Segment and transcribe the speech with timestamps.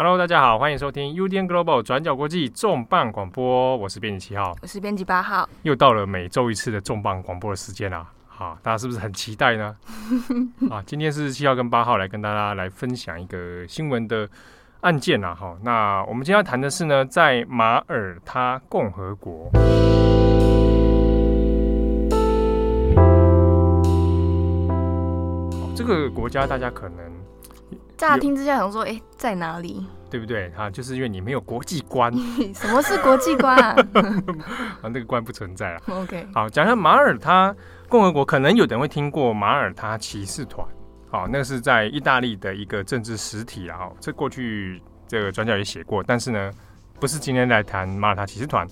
[0.00, 8.08] Hello，大家好，欢迎收听 UDN Global 转角国际重磅广播，我是编辑七号，我是编辑八号，又到了每周一次的重磅广播的时间啦。
[8.28, 9.76] 好，大家是不是很期待呢？
[10.70, 14.30] 啊，今天是七号跟八号来跟大家来分享一个新闻的
[14.82, 15.34] 案件啊。
[15.34, 19.50] 好，那我们今天要谈的是呢，在马耳他共和国，
[25.50, 27.18] 好，这个国家大家可能。
[27.98, 29.84] 乍听之下想说，哎、欸，在哪里？
[30.08, 30.48] 对不对？
[30.56, 32.10] 哈，就是因为你没有国际观。
[32.54, 33.76] 什么是国际观啊？
[34.80, 35.82] 啊，那个观不存在了。
[35.90, 37.54] OK，好，讲一下马耳他
[37.88, 40.64] 共和国，可能有人会听过马耳他骑士团。
[41.10, 43.90] 好，那个是在意大利的一个政治实体啊。
[43.98, 46.52] 这过去这个专家也写过，但是呢，
[47.00, 48.64] 不是今天来谈马耳他骑士团。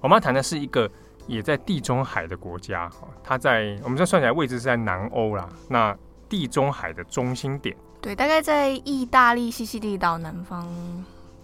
[0.00, 0.90] 我们要谈的是一个
[1.26, 2.90] 也在地中海的国家。
[3.22, 5.46] 它在我们这算起来位置是在南欧啦。
[5.68, 5.94] 那
[6.28, 7.76] 地中海的中心点。
[8.00, 10.66] 对，大概在意大利西西里岛南方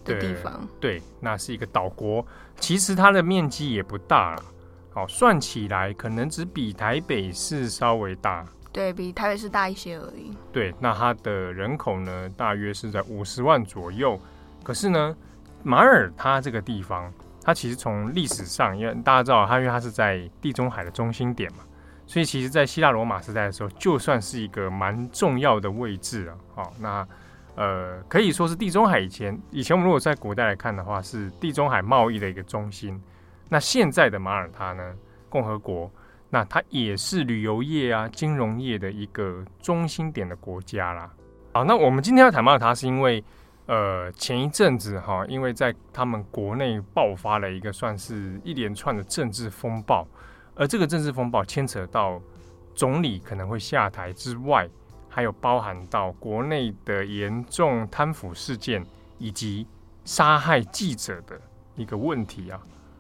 [0.05, 0.67] 的地方。
[0.81, 2.25] 对，对，那是一个岛国，
[2.59, 4.43] 其实它的面积也不大了。
[4.91, 8.47] 好，算起来可能只比台北市稍微大。
[8.73, 10.35] 对，比台北市大一些而已。
[10.51, 14.19] 对，那它的人口呢，大约是在五十万左右。
[14.63, 15.15] 可是呢，
[15.63, 21.59] 马耳他这个地方，它其实从历史上，因为大家知道它，因为它是在地中海的中心点嘛。
[22.07, 26.39] 所以，其实，在希腊罗马时代的时候，就算是一个蛮重要的位置了。
[26.55, 27.07] 好，那
[27.57, 33.01] 呃，可以说是地中海以前，以前我们如果在古代来看的话，是地中海贸易的一个中心。
[33.49, 34.95] 那现在的马耳他呢，
[35.29, 35.91] 共和国，
[36.31, 41.11] 那它也是旅游业啊、金融业的一个中心点的国家啦。
[41.55, 43.25] 好，那我们今天要谈马耳他，是因为
[43.67, 50.07] 呃，前一阵子哈，因为在他们国内爆发了一个算是一连串的政治风暴。
[50.57, 52.21] 而这个政治风暴牵扯到
[52.75, 54.67] 总理可能会下台之外，
[55.07, 58.85] 还有包含到国内的严重贪腐事件
[59.19, 59.67] 以及
[60.07, 61.39] 杀害记者的
[61.75, 62.59] 一个问题啊。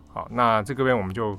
[0.08, 1.38] 好，那这个边我们就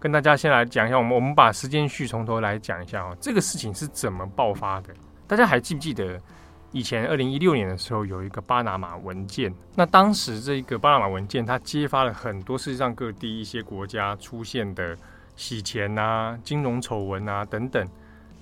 [0.00, 3.14] 跟大家先来讲一下，我们我们把时间序从头来讲一下啊。
[3.20, 4.94] 这个事情是怎么爆发的？
[5.26, 6.18] 大家还记不记得
[6.72, 9.54] 以前二零一六年的时候有一个巴拿马文件？
[9.74, 14.96] 那当时这个巴拿马文件它揭发了很多世界上各地一些国家出现的。
[15.38, 17.88] 洗钱啊，金融丑闻啊等等，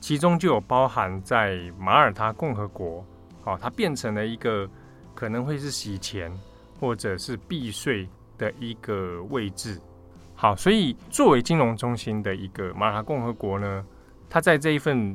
[0.01, 3.05] 其中就有包含在马耳他共和国，
[3.45, 4.67] 哦，它变成了一个
[5.15, 6.33] 可能会是洗钱
[6.81, 8.09] 或者是避税
[8.39, 9.79] 的一个位置。
[10.35, 13.85] 好，所以作为金融中心的一个马耳他共和国呢，
[14.31, 15.15] 它在这一份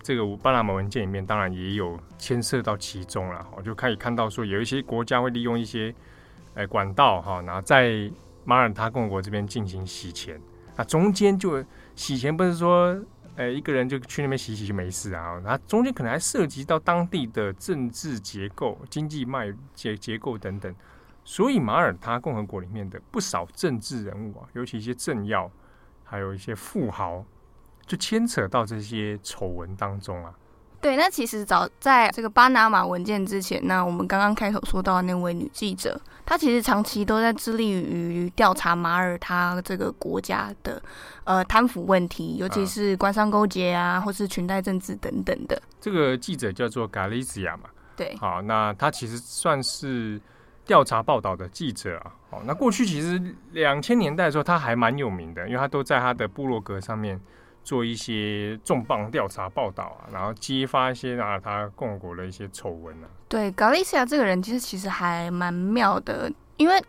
[0.00, 3.44] 这个巴拿马文件里面，当然也有牵涉到其中了。
[3.56, 5.92] 我就可以看到说，有一些国家会利用一些
[6.54, 8.08] 诶管道哈，然后在
[8.44, 10.40] 马耳他共和国这边进行洗钱。
[10.78, 11.62] 那中间就
[11.96, 12.96] 洗钱，不是说，
[13.34, 15.40] 呃、一个人就去那边洗洗就没事啊。
[15.44, 20.72] 那中间可能还涉及到当地的政治结构、经济脉结结构等等。
[21.24, 25.50] 所以马耳他共和国里面的不少政治人物啊，尤其一些政要，
[26.04, 27.24] 还有一些富豪，
[27.84, 30.32] 就牵扯到这些丑闻当中啊。
[30.80, 40.80] 对，那其实早在这个巴拿马文件之前，那我们刚刚开头说到那位女记者，她其实长期都在致力于调查马耳他这个国家的
[41.24, 45.58] 呃贪腐问题，尤其是官商勾结啊，或是裙带政治等等的。
[45.80, 47.70] 这个记者叫做 Galizia 嘛？
[47.96, 50.20] 对，好，那他其实算是
[50.66, 52.12] 调查报道的记者啊。
[52.28, 53.18] 好，那过去其实
[53.52, 57.18] 两千年代的时候，他还蛮有名的，因为他都在他的部落格上面。
[57.62, 63.06] 做一些重磅调查报道啊，然后揭发一些啊他共和国的一些丑闻啊。
[63.28, 66.82] 对，Galizia 这个人其实其实还蛮妙的，因为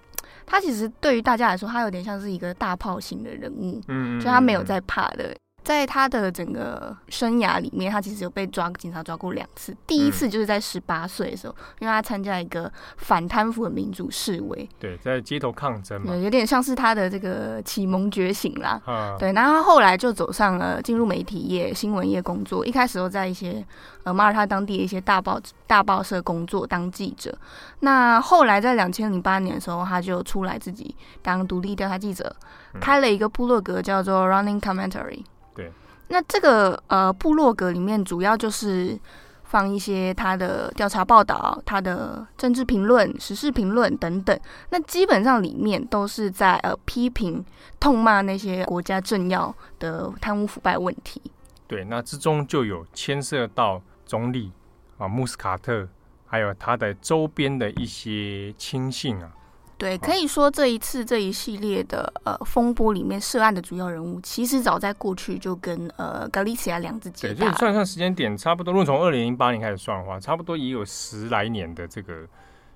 [0.45, 5.35] 他其实对于大家来说，他有点像是一个大炮型的人物，嗯，就他没有在怕的。
[5.69, 9.71] 在他的整个生涯里面，他其实有被抓警察抓过两次。
[9.85, 18.81] 第一次就是在十八岁的时候，嗯，因为他参加一个反贪腐的民主示威，对，在街头抗争嘛，有点像是他的这个启蒙觉醒啦。
[18.83, 22.65] 啊，对，然后后来就走上了进入媒体业、新闻业工作。
[22.65, 23.63] 一开始都在一些
[24.05, 27.37] 呃马耳他当地的一些大报大报社工作当记者。
[27.81, 32.35] 那后来在两千零八年的时候，他就出来自己当独立调查记者，
[32.73, 35.23] 嗯，开了一个部落格叫做 Running Commentary。
[35.55, 35.71] 对，
[36.07, 38.97] 那这个呃部落格里面主要就是
[39.43, 44.39] 放一些他的调查报道、他的政治评论、时事评论等等。
[44.69, 47.43] 那基本上里面都是在呃批评、
[47.79, 51.21] 痛骂那些国家政要的贪污腐败问题。
[51.67, 54.51] 对，那之中就有牵涉到总理
[54.97, 55.87] 啊穆斯卡特，
[56.25, 59.31] 还有他的周边的一些亲信啊。
[59.79, 67.33] 对，可以说这一次这一系列的呃风波里面涉案的主要人物，其实早在过去就跟呃 Galicia 两只结。
[67.33, 72.27] 对，就算算时间点差不多，如果从二零零八年开始算的话，差不多也有十来年的这个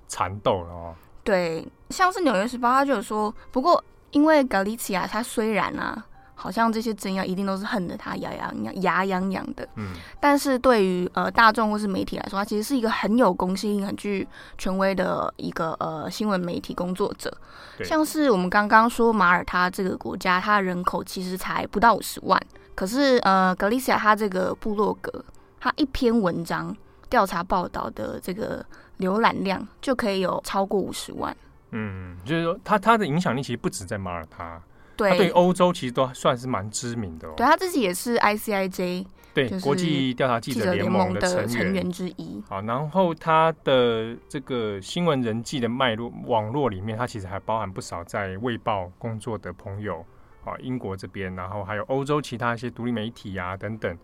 [0.08, 0.94] 缠斗了哦。
[1.22, 6.06] 对，像是《纽约时报》他就有说，不过因为格里西亚他虽然啊。
[6.34, 9.66] 好像这些真要一定都是恨得他牙痒痒、牙痒痒的。
[9.76, 14.26] 嗯，但是对于呃大众或是媒体来说，他其实是一个很有公信力、很具
[14.58, 17.34] 权威的一个呃新闻媒体工作者。
[17.82, 22.40] 像是我们刚刚说马耳他这个国家，它人口其实才不到五十万，
[22.74, 25.24] 可是呃格里西亚他这个部落格，
[25.58, 26.76] 他一篇文章
[27.08, 28.64] 调查报道的这个
[28.98, 31.36] 浏览量就可以有超过五十万。
[31.70, 34.60] 嗯，就是说他他的影响力其实不止在马耳他。
[34.96, 37.34] 对，他对欧洲其实都算是蛮知名的哦。
[37.36, 42.42] 对，他自己也是 ICIJ，对，国际调查记者联盟的成员之一。
[42.48, 50.04] 好，然后他的这个新闻人际的脉络网络里面，他其实还包含不少在《卫报》工作的朋友
[50.44, 53.96] 啊，英国这边，然后还有欧洲其他一些独立媒体啊等等。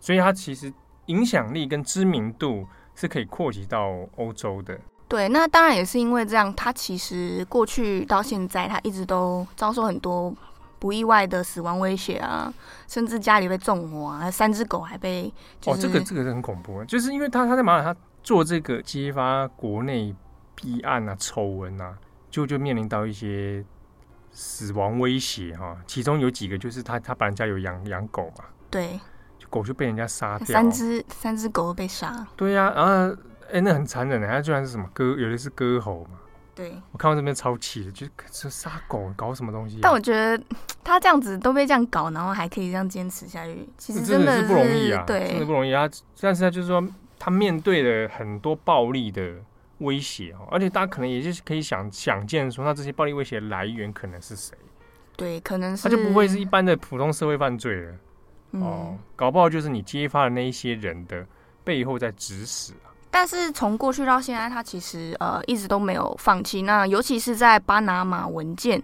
[0.00, 0.72] 所以，他其实
[1.06, 2.64] 影响力跟知名度
[2.94, 4.78] 是可以扩及到欧洲的。
[5.08, 10.34] 对，那当然也是因为这样，他其实过去到现在，他一直都遭受很多
[10.78, 12.52] 不意外的死亡威胁啊，
[12.86, 15.78] 甚至家里被纵火啊，三只狗还被、就是……
[15.78, 20.14] 哦，这个这个是很恐怖，就是因为他他在马耳他做这个揭发国内
[20.54, 21.96] 弊案啊、丑闻啊，
[22.30, 23.64] 就就面临到一些
[24.30, 25.76] 死亡威胁哈、啊。
[25.86, 29.00] 其中有几个就是他他把人家有养养狗嘛，对，
[29.38, 33.16] 就狗就被人家杀掉，三只三只狗都被杀，对呀、啊，然后。
[33.48, 36.18] 哎、欸，那很残忍的，他居然是什么割，有的是割喉嘛。
[36.54, 39.80] 对，我看到这边超气的，就是杀狗搞什么东西、啊。
[39.82, 40.42] 但我觉得
[40.82, 45.88] 他这样子都被这样搞，然后还可以这样坚持下去，其实真的是，不容易啊，对，真的不容易啊。
[46.20, 46.84] 但是他就是说，
[47.18, 49.36] 他面对了很多暴力的
[49.78, 54.58] 威胁哦，而且大家可能也就是可以想想见说，那这些暴力威胁的来源可能是谁？
[55.16, 57.92] 对，可能是他就不会是一般的普通社会犯罪了、
[58.50, 61.24] 嗯、哦，搞不好就是你揭发的那一些人的
[61.62, 62.72] 背后在指使。
[63.10, 66.62] 但是从过去到现在，他其实呃一直都没有放弃。
[66.62, 68.80] 那尤其是在巴拿马文件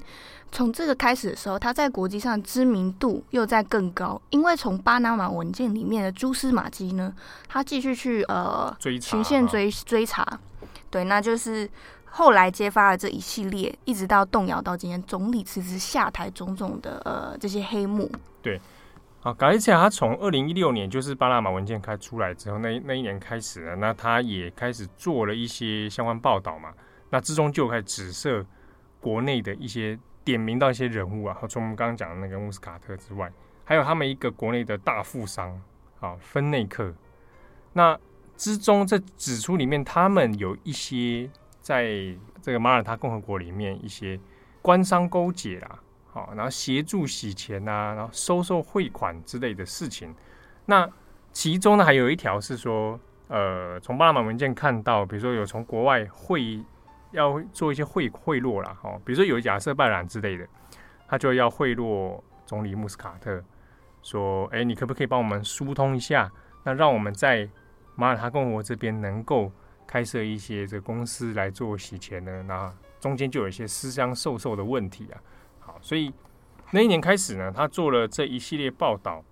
[0.51, 4.21] 从这个开始的时候，他在国际上知名度又在更高。
[4.31, 7.13] 因为从巴拿马文件里面的蛛丝马迹呢，
[7.49, 10.27] 他继续去呃追循线追追查，
[10.91, 11.69] 对，那就是
[12.07, 18.11] 后来揭发了这一系列，一直到动摇到今天总理辞职下台种种的呃这些黑幕。
[18.41, 18.61] 对。
[19.25, 26.75] 啊，格里西亚他从二零一六年就是巴拿马文件开出来之后，那那一年开始呢，那他也开始做了一些相关报道嘛。
[27.09, 28.45] 那之中就开始指涉
[29.01, 33.33] 国内的一些点名到一些人物啊，从我们刚刚讲的那个穆斯卡特之外，
[33.65, 35.59] 还有他们一个国内的大富商
[36.01, 36.93] 啊，芬内克。
[37.73, 37.99] 那
[38.37, 41.31] 之中这指出里面，他们有一些
[41.63, 44.21] 在这个马耳他共和国里面一些
[44.61, 45.79] 官商勾结啦。
[46.15, 50.15] 好，然后协助洗钱啊，然后收受汇款之类的事情。
[50.65, 50.89] 那
[51.33, 56.63] 其中呢，还有一条是说，呃，从巴拿马文件看到，比如说有从国外汇
[57.11, 60.47] 要做一些贿贿赂啦，哦，比如说有亚瑟拜然之类的，
[61.09, 63.43] 他就要贿赂总理穆斯卡特，
[64.01, 66.31] 说，哎，你可不可以帮我们疏通一下？
[66.63, 67.49] 那让我们在
[67.97, 69.51] 马耳他共和国这边能够
[69.85, 72.45] 开设一些这个公司来做洗钱呢？
[72.45, 75.21] 那中间就有一些私相授受的问题啊。
[75.67, 76.13] 好，所以
[76.73, 79.25] 那一年开始呢，他做了这一系列报道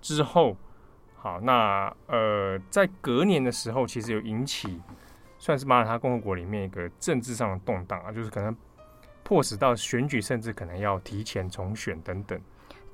[0.00, 0.56] 之后，
[1.16, 4.80] 好，那呃，在隔年的时候，其实有引起
[5.38, 8.54] 算是马耳他共和国里面一个政治上的动荡啊，就是可能
[9.24, 12.40] 迫使到选举，甚至可能要提前重选等等。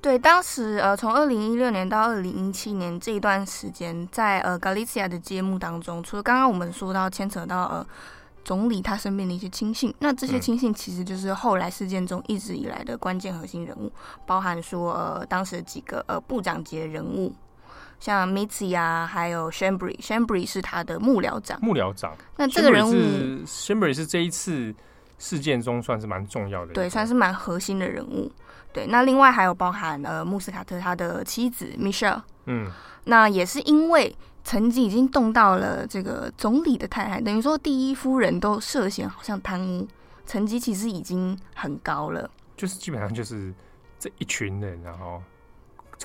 [0.01, 7.87] 对，当时呃，从二零一六年到二零一七年这一段时间，在呃格里西亚的节目当中，除了刚刚我们说到牵扯到呃。
[8.47, 13.91] 总理他身边的一些亲信，那这些亲信其实就是后来事件中一直以来的关键核心人物，
[14.25, 17.35] 包含说呃当时的几个呃部长级的人物，
[17.99, 21.59] 像 Mitzi 啊，还有 Schembri，Schembri 是他的幕僚长。
[21.61, 22.15] 幕僚长。
[22.37, 22.93] 那这个人物
[23.45, 24.73] Schembri 是这一次
[25.19, 28.31] 事件中算是蛮重要的，对，算是蛮核心的人物。
[28.71, 32.71] 对，那另外还有包含呃穆斯卡特他的妻子 Michelle，嗯，
[33.03, 34.15] 那也是因为。
[34.47, 39.85] 层级已经动到了这个总理的太太，等于说第一夫人都涉嫌好像贪污，
[40.25, 42.29] 层级其实已经很高了。
[42.55, 43.53] 就是基本上就是
[43.99, 45.21] 这一群人，然后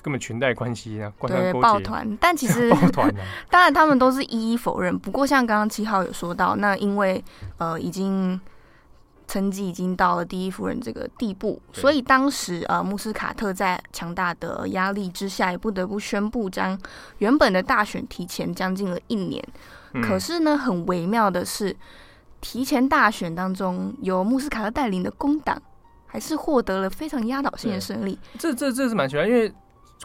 [0.01, 2.17] 根本裙带关系啊，对，抱团。
[2.19, 4.99] 但其实 抱团啊， 当然他们都是一一否认。
[4.99, 7.23] 不过像刚刚七号有说到，那因为
[7.59, 8.37] 呃已经。
[9.33, 16.79] 成绩已经到了第一夫人这个地步，所以当时呃，穆斯卡特在强大的压力之下，也不得不宣布将
[17.17, 19.43] 原本的大选提前将近了一年。
[19.93, 21.75] 嗯、可是呢，很微妙的是，
[22.41, 25.59] 提前大选当中，由穆斯卡特带领的工党
[26.05, 28.19] 还是获得了非常压倒性的胜利。
[28.37, 29.51] 这这这是蛮奇怪，因为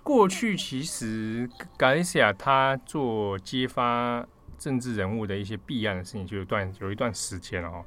[0.03, 4.27] 过去其实格里西亚他做揭发
[4.59, 7.85] 政治人物的一些弊案的事情，就有段有一段时间哦。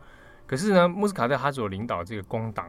[0.52, 2.68] 可是呢，穆斯卡特他所领导这个工党，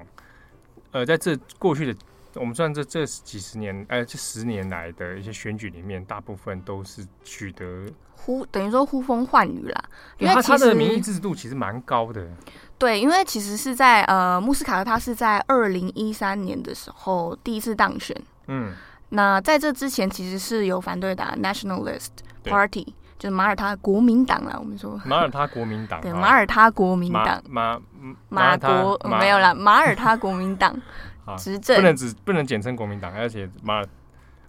[0.93, 1.99] 呃，在这过去的
[2.35, 9.85] 我们算这这几十年，呃，这十年来的一些选举里面，大部分都是取得呼等于说呼风唤雨啦。
[10.19, 12.25] 因为他他的民意支持度其实蛮高的。
[12.79, 18.17] 对，因为其实是在呃，穆斯卡特他是在二零一三年的时候第一次当选。
[18.47, 18.73] 嗯。
[19.15, 22.09] 那在这之前，其实是有反对党 Nationalist
[22.45, 24.57] Party，就是马耳他国民党啦。
[24.59, 27.79] 我们说马耳他国民党，对，马耳他国民党，马
[28.29, 30.77] 马国没有啦，马耳他国民党
[31.39, 33.81] 执政，不能只不能简称国民党，而且马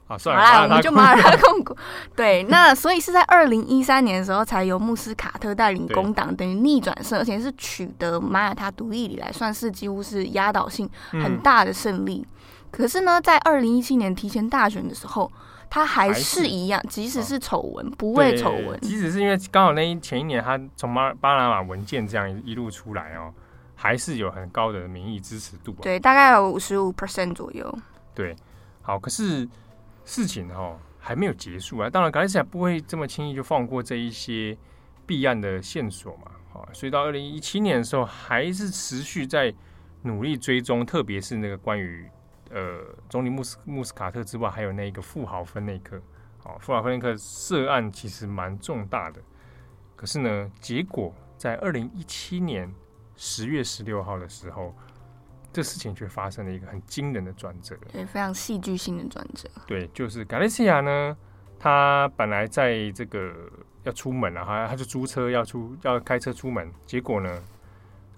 [0.08, 1.78] 啊，算了，我们就马耳他共国。
[2.18, 12.26] 对，那所以是在二零一三年的时候，才由穆斯卡特带领工党等于逆转胜，而且是取得马耳他独立以来算是几乎是压倒性很大的胜利。
[12.72, 15.32] 可是呢，在二零一七年提前大选的时候，
[15.74, 23.34] 他还是一样，即使是丑闻，不畏丑闻，即使是因为刚好那一前一年他从巴巴拿马文件这样一路出来哦，
[23.74, 27.80] 还是有很高的民意支持度，对，大概有五十五 percent 左右。
[28.14, 28.36] 对，
[28.84, 29.50] 好，可是
[30.06, 34.56] 事情哦还没有结束啊，当然，卡利西亚不会这么轻易就放过这一些
[35.08, 39.52] 弊案的线索嘛，好，所以到二零一七年的时候，还是持续在
[40.04, 42.08] 努力追踪，特别是那个关于。
[42.54, 45.98] 呃，总理穆斯穆斯卡特之外，还有那个富豪芬内克，
[46.44, 49.20] 哦，富豪芬内克涉案其实蛮重大的。
[49.96, 52.72] 可是呢，结果在二零一七年
[53.16, 54.76] 十月十六号的时候，
[55.52, 59.50] 这事情却发生了一个很惊人的转折，对，非常戏剧性的转折。
[59.66, 61.18] 对，就是卡利西亚呢，
[61.58, 63.34] 他本来在这个
[63.82, 67.44] 要出门了，哈，他就租车要出要开车出门，结果呢，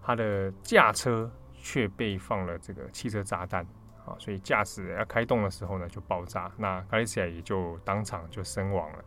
[0.04, 3.66] 他的驾车却被放了这个汽车炸弹。
[4.06, 9.00] 啊，所以驾驶要开动的时候呢，就爆炸，那卡利西亚也就当场就身亡了。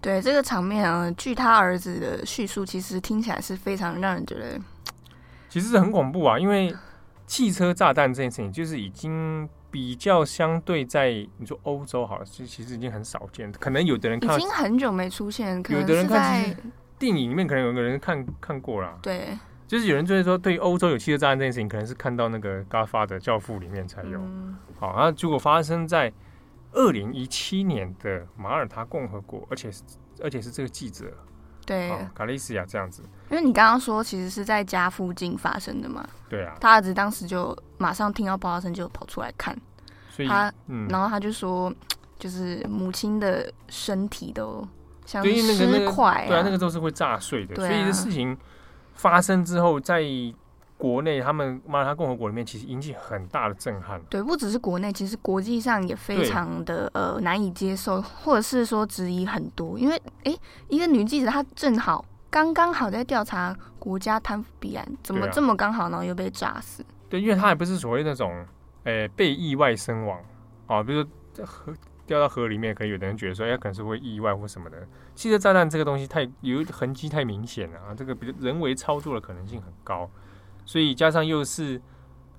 [0.00, 4.58] 对这个场面啊，据他儿子的叙述，其实听起来是非常让人觉得，
[5.48, 6.38] 其实是很恐怖啊。
[6.38, 6.72] 因为
[7.26, 13.50] 汽车炸弹这件事情，就是已经比较相对在你说欧洲好了，其其实已经很少见。
[13.50, 16.56] 可能有的人看已经很久没出现，可能有的人看
[16.96, 19.36] 电影里面可能有个人看看过了，对。
[19.68, 24.18] 就是有人就是说，对于欧洲有汽车炸弹这件事情，可能是看到那个《Godfather》教父里面才有。
[24.18, 26.10] 嗯、好，那结果发生在
[26.72, 29.82] 二零一七年的马耳他共和国，而且是
[30.22, 31.12] 而且是这个记者，
[31.66, 33.02] 对，卡利西亚这样子。
[33.30, 36.08] 因为你刚刚说，其实是在家附近发生的嘛。
[36.30, 36.56] 对啊。
[36.58, 39.54] 他儿子当时就马上听到爆炸声，就跑出来看。
[40.08, 41.70] 所以他，嗯，然后他就说，
[42.18, 44.66] 就是母亲的身体都
[45.04, 47.54] 像是尸块、啊，对啊，那个都是会炸碎的。
[47.54, 48.34] 所以这事情。
[48.98, 50.02] 发生之后，在
[50.76, 54.00] 国内，他们马耳他共和国里面，其实引起很大的震撼。
[54.10, 59.78] 对，不只是国内，其实国际上也非常的呃难以接受，或者是说质疑很多。
[59.78, 60.36] 因为，哎，
[60.68, 66.04] 一个女记者，她正好刚刚好在调查国家贪腐弊案，怎么这么刚好呢？
[66.04, 66.84] 又被炸死？
[67.08, 68.46] 对，因为她也不是所谓那种，
[68.84, 70.20] 呃，被意外身亡
[70.66, 71.74] 啊，比如说河
[72.08, 74.88] 掉到河里面，可能有的人觉得说，哎，可能是会意外或什么的。
[75.14, 80.10] 汽车炸弹这个东西太有痕迹太明显了啊，这个比人为操作的可能性很高，
[80.64, 81.80] 所以加上又是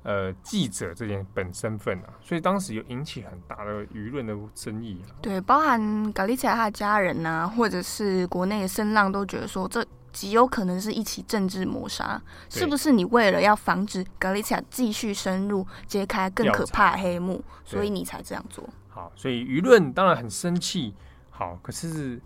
[0.03, 5.15] 呃记者这件本身份啊，所以当时有引起很大的舆论的争议啊。
[5.21, 12.91] 对，包含卡利西亚他的家人呐、啊，或者是国内的声浪都觉得说，这极有可能是一起政治谋杀，是不是？
[12.91, 18.67] 你为了要防止格利西亚继续深入揭开更可怕的黑幕，所以你才这样做。
[18.99, 20.93] 好，所以舆论当然很生气。
[21.29, 22.21] 好，可是。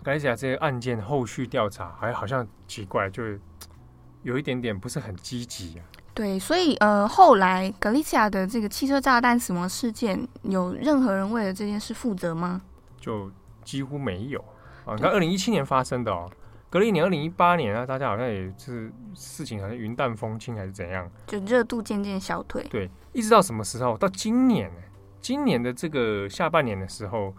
[0.00, 3.22] 格利西亚这个案件后续调查还好像奇怪，就
[4.22, 5.84] 有一点点不是很积极啊。
[6.14, 12.62] 对，所以呃，后来格利西亚的这个汽车炸弹死亡事件，有任何人为了这件事负责吗？
[12.98, 13.30] 就
[13.64, 14.38] 几乎没有
[14.86, 14.94] 啊。
[14.94, 16.30] 你看，二零一七年发生的哦，
[16.70, 22.62] 隔了一年，二零一八年啊，大家好像也是事情好像云淡风轻还是怎样，就热度渐渐消退。
[22.70, 23.98] 对，一直到什么时候？
[23.98, 24.70] 到今年，
[25.20, 27.34] 今年的这个下半年的时候。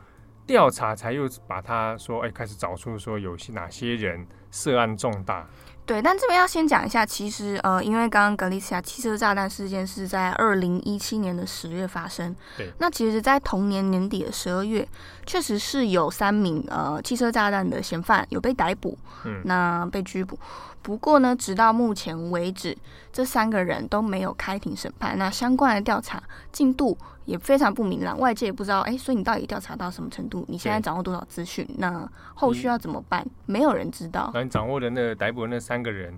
[0.48, 5.48] 调查才又把他说，哎，开始找出说有些哪些人涉案重大。
[5.86, 12.36] 对，但这边要先讲一下，其实呃，因为刚刚格利西亚汽车炸弹事件是在二零一七年的十月发生。
[12.58, 12.68] 对。
[12.80, 14.88] 那其实，在同年年底的十二月，
[15.28, 20.40] 确实是有三名呃汽车炸弹的嫌犯有被逮捕，嗯，那被拘捕。
[20.82, 22.76] 不过呢，直到目前为止，
[23.14, 25.16] 这三个人都没有开庭审判。
[25.16, 26.98] 那相关的调查进度
[27.30, 28.80] 也非常不明朗，外界也不知道。
[28.80, 30.44] 哎，所以你到底调查到什么程度？
[30.48, 31.64] 你现在掌握多少资讯？
[31.78, 33.24] 那后续要怎么办？
[33.46, 34.32] 没有人知道。
[34.34, 36.18] 那你掌握的那个逮捕的那三个人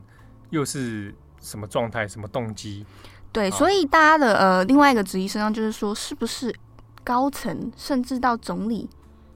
[0.52, 2.08] 又是什么状态？
[2.08, 2.86] 什么动机？
[3.34, 6.56] 对，所以大家的呃另外一个质疑声上就是说，是不是
[7.04, 8.90] 高层甚至到总理？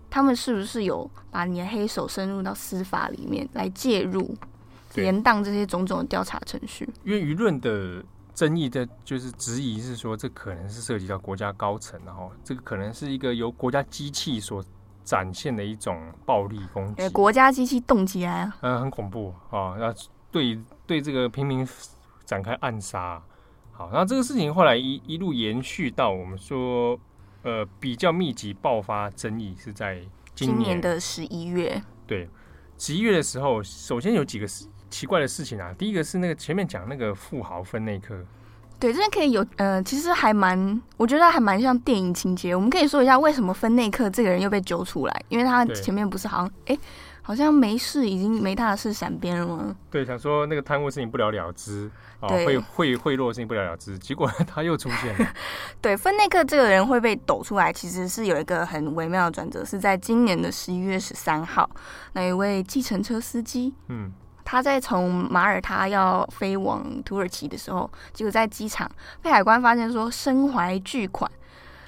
[0.09, 4.33] 他们是不是有把你的黑手深入到司法里面来介入，
[4.95, 6.87] 延宕这些种种的调查程序？
[7.03, 8.01] 因为舆论的
[8.35, 14.63] 争议的，就是质疑是说，这可能是涉及到国家高层，然后这个可能是一个由国家机器所
[15.05, 19.95] 展现的一种暴力攻击，国家机器动起来啊，嗯，很恐怖啊，那
[20.29, 21.65] 对对这个平民
[22.25, 23.21] 展开暗杀。
[23.71, 26.99] 好，那这个事情后来一一路延续到我们说，
[27.43, 30.01] 呃，比较密集爆发争议是在
[30.33, 31.81] 今年，今年的十一月。
[32.07, 32.29] 对，
[32.77, 34.47] 十一月的时候，首先有几个
[34.95, 35.75] 奇怪的事情啊。
[35.77, 38.15] 第一个是那个前面讲那个富豪分内克，
[38.79, 42.55] 对，这边可以有，呃，其实还蛮，我觉得还蛮像电影情节。
[42.55, 46.77] 我们可以说一下为什么分内克这个人又被揪出来，因为他前面不是好像，哎。
[47.27, 49.75] 好像没事，已经没他的事，闪边了吗？
[49.89, 55.33] 对，想说那个贪污事情不了了之，啊、哦，贿贿贿赂事情不了了之，结果他又出现了。
[55.81, 61.67] 对，分内克这个人会被抖出来，其实是有一个很微妙的转折，是在今年的十一月十三号，
[62.13, 64.11] 那一位计程车司机，嗯，
[64.45, 68.89] 他在从马耳他要飞往土耳其的时候，结果在机场
[69.21, 71.29] 被海关发现说身怀巨款，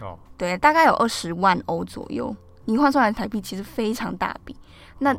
[0.02, 2.36] 哦，对，大概有二十万欧左右，
[2.66, 4.54] 你换算来台币，其实非常大笔。
[5.00, 5.16] 那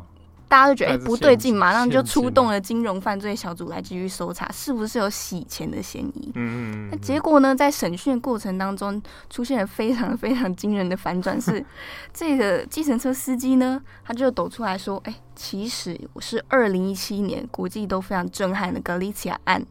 [0.49, 6.31] 大家都觉得哎、欸、不对劲，马上就出动了金融犯罪小组来继续搜查，是不是有洗钱的嫌疑？
[6.33, 11.63] 嗯，那结果呢，在审讯过程当中出现了非常非常惊人的反转，是
[12.11, 19.63] 这个计程车司机呢，他就抖出来说：“哎、欸，其实我是二零一七年国际都非常震撼的格里奇亚案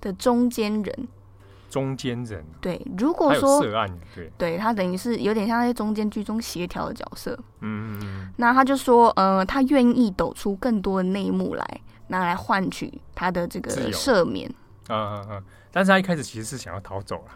[0.00, 1.08] 的中间人。”
[1.72, 7.32] 中间人对，如果说涉案，对，对他等于是有点像在中间剧中协调的角色。
[7.62, 8.32] 嗯嗯嗯。
[8.36, 14.52] 那他就说，呃，他愿意抖出更多的内幕来，拿来换取他的这个赦免。
[14.88, 15.42] 啊啊啊！
[15.70, 17.32] 但是他一开始其实是想要逃走了。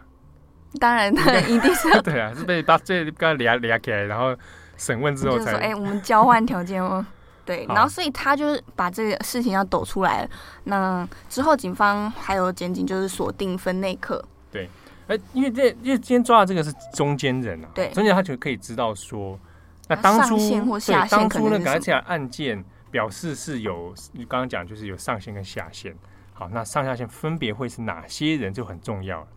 [0.79, 4.37] 当然，他 一定是 对啊，是被把这刚俩俩起来，然后
[4.77, 7.07] 审问之后才说，哎、欸，我们交换条件哦。
[7.47, 10.31] 对，然后所以他就是把这个事情要抖出来了。
[10.65, 14.23] 那之后警方还有检警就是锁定分内客。
[14.51, 14.69] 对，
[15.07, 19.39] 哎，因为这因为今天抓的这个是中间人啊，对，中间他就可以知道说，
[19.87, 25.95] 那当初对当初那个而且案件表示是有你刚刚讲就是有上线跟下线，
[26.33, 29.29] 好，那上下线分别会是哪些人就很重要了。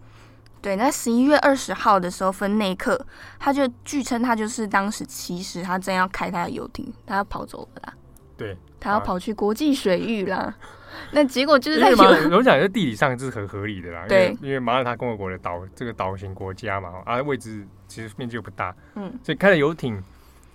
[0.62, 3.00] 对，那十一月二十号的时候，分内客
[3.40, 7.94] 他就据称他就是当时其实他正要开他的游艇，他要跑走了啦。
[8.40, 10.52] 对，他要跑去国际水域啦。
[11.12, 11.98] 那结果就是在有，
[12.36, 14.06] 我讲在地理上这是很合理的啦。
[14.08, 20.02] 对，因为马耳他共和国的岛这个岛型国家嘛，啊，位置其实面积又不大，嗯，所以开了游艇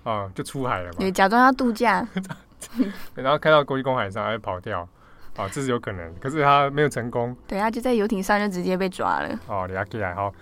[0.03, 0.97] 啊就出海了嘛。
[0.99, 2.07] 对，假装要度假，
[3.15, 4.81] 然后开到国际公海上还跑掉，
[5.37, 6.15] 啊，这是有可能。
[6.17, 7.35] 可是他没有成功。
[7.47, 9.39] 对，他就在游艇上就直接被抓了。
[9.47, 10.33] 哦，李亚基来，好，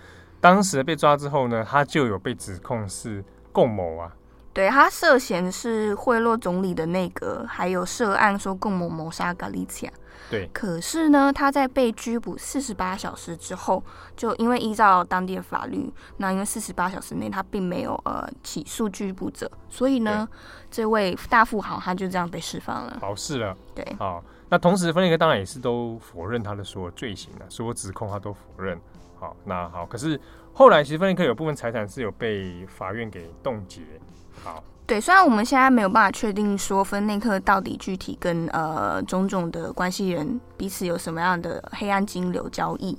[0.41, 4.11] 当时被抓之后呢，他就有被指控是共谋啊。
[4.53, 9.93] 对，他涉嫌是贿赂总理的内阁，还有涉案说共谋谋杀嘎利奇亚。
[10.29, 13.83] 对，可是呢，他在被拘捕四十八小时之后，
[14.15, 20.27] 就因为依照当地的法律，那因为四十八小时内他并没有呃起诉拘捕者，所以呢，
[20.71, 23.55] 这位大富豪他就这样被释放了，保释了。
[23.75, 28.79] 对，好，那同时芬内克当然也是都否认他的所有罪行了，所有指控他都否认。
[29.19, 30.19] 好，那好，可是
[30.53, 33.81] 后来其实芬内克有部分财产是有被法院给冻结。
[34.43, 42.97] 好，对，虽然我们现在没有办法确定说芬内克到底具体跟呃种种的关系人彼此有什么样的黑暗金流交易，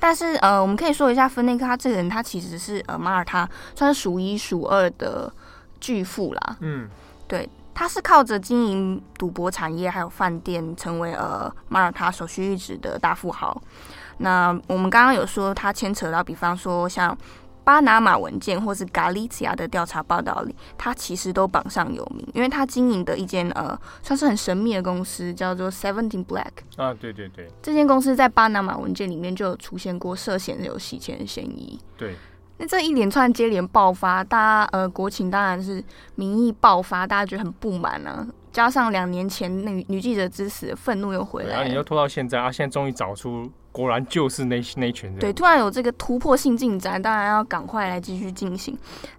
[0.00, 5.30] 但是呃，我们可以说一下芬内克他这个人，他其实是呃马耳他算是数一数二的
[5.78, 6.56] 巨富啦。
[6.60, 6.88] 嗯，
[7.28, 13.60] 对，他是靠着经营赌博产业还有饭店，成为呃马耳他首屈一指的大富豪。
[14.18, 17.14] 那我们刚刚有说他牵扯到，比方说像。
[17.66, 31.76] 巴拿马文件或是 Galicia 的调查报道里，他其实都榜上有名，因为他经营的一间呃算是很神秘的公司，叫做 Seventeen Black 啊，对对对，这间公司在巴拿马文件里面就有出现过涉嫌有洗钱的嫌疑。
[31.96, 32.14] 对，
[32.58, 35.82] 那这一连串接连爆发，大家呃国情当然是
[36.14, 43.50] 民意爆发，大家觉得很不满啊，加上两年前女女记者之死，愤怒又回来，然后你又拖到现在啊，现在终于找出。
[43.76, 45.18] 果然就是那那群人。
[45.18, 48.74] 对，突然有这个突破性进展，当然要赶快来继续进行。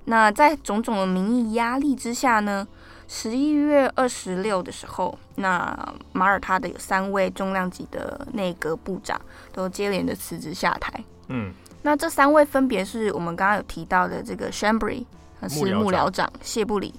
[0.06, 2.67] 那在种种的民意压力之下呢，
[3.08, 5.78] 十一月二十六的时候，那
[6.12, 9.22] 马耳他的有三位重量级的内阁部长
[9.54, 10.91] 都接连的辞职下台。
[11.28, 15.06] 嗯，那这三位分别是我们刚刚有提到的这个 Chambry，
[15.48, 16.96] 是幕僚长谢布里，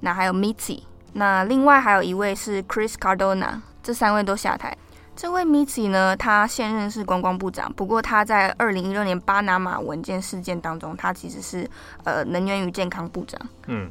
[0.00, 0.82] 那还有 Mitzi，
[1.14, 4.76] 那另外还有一位是 Chris Cardona，这三位都下台。
[5.18, 11.68] 这位 Mizzi 呢，他现任是观光部长，不过他在二零一六年巴拿马文件事件当中，他其实是
[12.04, 13.40] 呃能源与健康部长。
[13.66, 13.90] 嗯，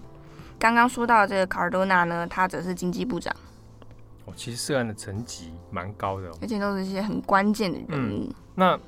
[0.57, 3.35] 刚刚说到的这个 Cardona 呢，他则是经济部长。
[4.23, 8.23] 哦，其实涉案的层级蛮高的，哦，而且都是一些很关键的人物。
[8.29, 8.79] 嗯、那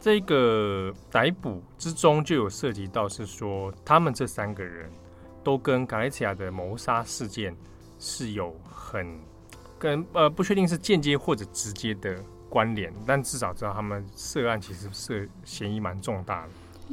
[0.00, 4.90] 这个逮捕之中就有涉及到，是说他们这三个人
[5.44, 7.54] 都跟 Galicia 的谋杀事件
[7.98, 9.06] 是有很
[9.82, 12.14] 跟呃不确定是间接或者直接的
[12.48, 16.48] 关联，但至少知道他们涉案其实涉嫌疑蛮重大的。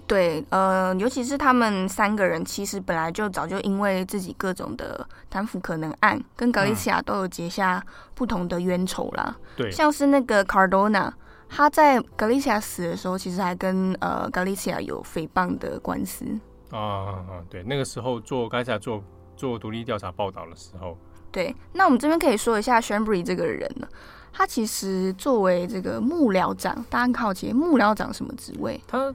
[0.08, 7.84] 对，呃，尤其是他们三个人，其实本来就早就因为自己各种的贪腐可能案，跟格利西亚都有结下
[8.15, 9.38] 不同的冤仇啦。
[9.56, 11.12] 对，像是那个 Cardona，
[11.47, 16.25] 他在格里西亚死的时候，其实还跟呃格里西亚有诽谤的官司。
[16.71, 17.32] 啊啊啊！
[17.49, 19.04] 对，那个时候做格里西亚做
[19.36, 20.97] 做独立调查报道的时候。
[21.31, 23.87] 对，那我们这边可以说一下 Schembri 这个人呢，
[24.33, 28.79] 他其实作为这个幕僚长，大家很好奇，幕僚长什么职位？
[28.87, 29.13] 他。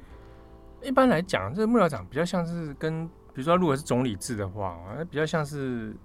[0.83, 4.79] 一般来讲，这个幕僚长比较像是跟，比如说，如果是总理制的话，
[5.11, 5.97] 比较像是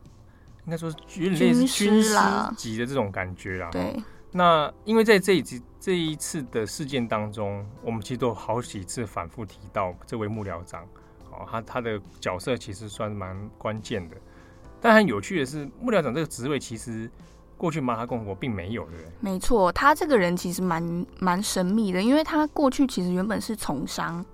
[0.63, 1.35] 应该说是军
[1.67, 2.07] 师
[2.55, 3.67] 级的这种感觉啦。
[3.73, 4.01] 对。
[4.31, 10.85] 那因为在这一次这一次的事件当中，我们其实都好几次反复提到这位幕僚长，
[11.29, 14.15] 哦，他他的角色其实算蛮关键的。
[14.81, 17.09] 但很有趣的是，幕僚长这个职位其实
[17.57, 18.91] 过去马哈共和国并没有的。
[19.19, 24.25] 没错，他这个人其实蛮蛮神秘的，因为他过去其实原本是从商。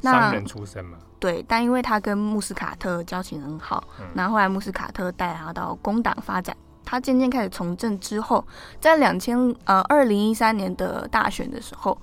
[0.00, 8.46] 商人出身嘛，对，但因为他跟穆斯卡特交情很好，嗯、然后后来穆斯卡特带他到工党发展，他渐渐开始从政之后，
[8.78, 11.96] 在两千呃二零一三年的大选的时候，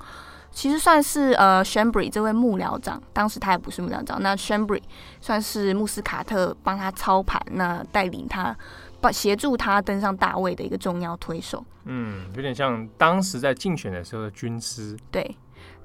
[0.51, 4.81] 其实算是呃 Schembri 这位幕僚长，当时他也不是幕僚长，那 Schembri
[5.19, 8.55] 算是穆斯卡特帮他操盘，那带领他
[8.99, 15.35] 帮协助他登上大位的一个重要推手，嗯，有点像当时在竞选的时候的军师，对。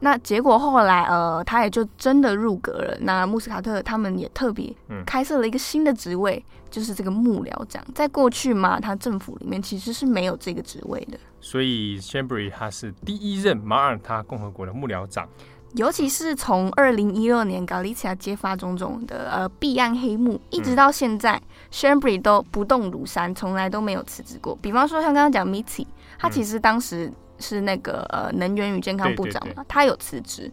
[0.01, 2.97] 那结果后来，呃，他也就真的入阁了。
[3.01, 4.75] 那穆斯卡特他们也特别
[5.07, 7.83] 开设了一个新的职位，嗯、就是这个幕僚长。
[7.95, 11.19] 在过去嘛，他政府里面其实是没有这个职位的。
[11.47, 15.29] 所以 Chambry 他是第一任马耳他共和国的幕僚长。
[15.75, 24.59] 尤其是从二零一六年 Galicia 揭发种种的呃弊案黑幕，一直到现在、嗯、Schembri 都不动如山，从来都没有辞职过。
[24.61, 25.87] 比方说像刚刚讲 Mitzi，
[26.19, 27.13] 他其实当时。
[27.39, 30.51] 是那个呃能源与健康部长嘛，他有辞职。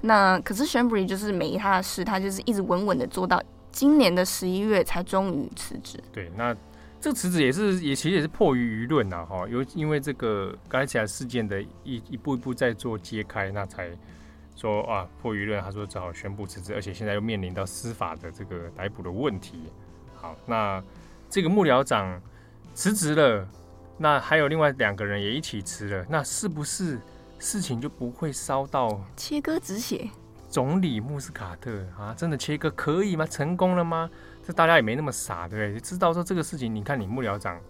[0.00, 3.38] 那可是 Schembri 就是没他的事，他就是一直稳稳的做到
[3.70, 6.02] 今年的十一月才终于辞职。
[6.10, 6.56] 对，那
[7.02, 13.90] 这个辞职也是也其实也是迫于舆论呐哈，因为因为这个刚起来事件的一一步一步在做揭开，那才
[14.54, 19.64] 说啊迫于舆论，他说只好宣布辞职，而且现在又面临到司法的这个逮捕的问题。
[20.14, 20.80] 好，那
[21.28, 22.22] 这个幕僚长
[22.72, 23.48] 辞职了。
[23.98, 27.00] 那还有另外两个人也一起辞了，那是不是
[27.40, 30.08] 事情就不会烧到切割止血？
[30.48, 33.26] 总理穆斯卡特啊，真的切割可以吗？
[33.26, 34.08] 成功了吗？
[34.44, 35.80] 这大家也没那么傻，对不对？
[35.80, 37.60] 知道说这个事情，你看你幕僚长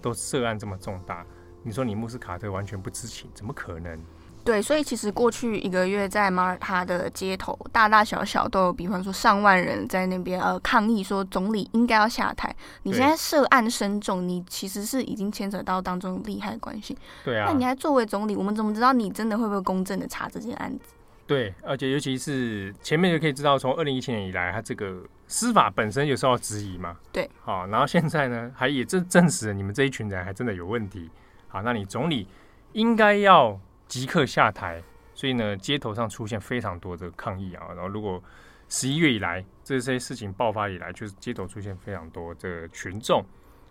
[0.00, 1.24] 都涉案这么重大，
[1.62, 3.98] 你说你穆斯卡特完全不知情，怎么可能？
[4.44, 12.52] 对，所以其实过去一个月，在马耳他的街头，大大小小都有，比方说上万人在那边呃抗议，说总理应该要下台。
[12.82, 16.98] 你现在涉案深重，你其实是已经牵扯到当中利害关系。
[17.24, 17.46] 对啊。
[17.46, 20.86] 那你还作为总理，我们怎么知道你真的会不会公正的查这件案子？
[21.32, 26.96] 对，而且尤其是前面就可以知道，从二零一七年以来，他这个司法本身有受到质疑嘛。
[27.12, 27.28] 对。
[27.40, 31.10] 好，然后现在呢，还也证证实了你们这一群人还真的有问题。
[31.48, 32.28] 好，那你总理
[32.72, 33.58] 应该要。
[33.88, 37.66] 即刻下台，所以呢，街头上出现非常多的抗议啊。
[37.74, 38.22] 然后，如果
[38.70, 43.22] 十一月以来这些事情爆发以来，就是街头出现非常多的群众。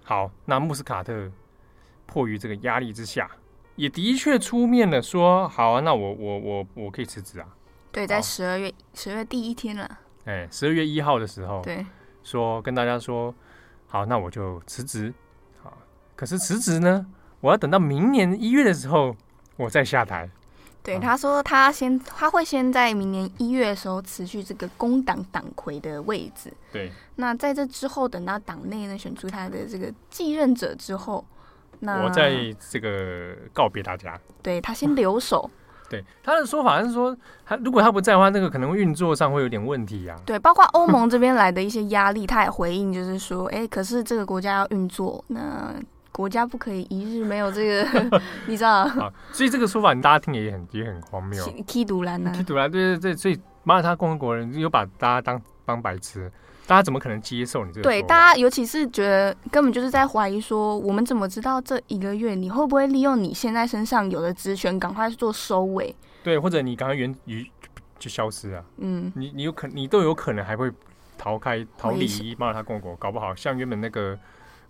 [0.03, 1.31] 好，那穆斯卡特
[2.05, 3.31] 迫于这个压力之下，
[3.75, 7.47] 也的确出面了，说：“好啊，那我我我我可以辞职啊。”
[7.91, 9.99] 对，在十二月十二月第一天了。
[10.25, 11.85] 哎，十二月一号的时候，对，
[12.23, 13.33] 说跟大家说
[13.87, 15.13] ：“好，那我就辞职。”
[15.63, 15.77] 好，
[16.15, 17.05] 可是辞职呢，
[17.39, 19.15] 我要等到明年一月的时候。
[19.57, 20.27] 我再下台，
[20.81, 26.91] 对，他说他先他会先在明年一月的时候辞去这个工党党魁的位置，对。
[27.17, 31.23] 那在这之后，等到党内呢选出他的这个继任者之后，
[31.79, 34.19] 那我在这个告别大家。
[34.43, 35.49] 对，他先留守。
[35.89, 40.15] 对，他的说法是说，他如果他不在的话，那个可能运作上会有点问题啊。
[40.25, 45.73] 对，包括欧盟这边来的一些压力，他也回应，就是说，哎，可是这个国家要运作，那。
[46.13, 48.81] 国家不可以一日没有这个， 你知道？
[48.99, 51.41] 啊，所以这个说法，你大家听也很也很荒谬。
[51.65, 52.29] 踢独兰呢？
[52.35, 56.29] 踢独兰，对对对，所以马耳他共和国人又把大家当当白痴，
[56.71, 57.83] 大家怎么可能接受你这个？
[57.83, 65.93] 对，大家尤其是觉得根本就是在怀疑说，我们怎么知道这一个月你会不会利用你现在身上有的职权，赶快做收尾？
[66.23, 67.45] 对，或者你赶快原于
[67.99, 68.63] 就消失啊？
[68.77, 70.71] 嗯，你你有可你都有可能还会。
[71.17, 74.17] 逃开逃离马耳他共和国，搞不好像原本那个